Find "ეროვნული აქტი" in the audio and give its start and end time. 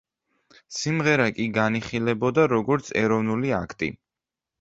3.03-3.91